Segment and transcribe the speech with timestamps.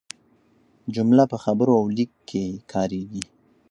[0.95, 3.23] جمله په خبرو او لیک کښي کاریږي.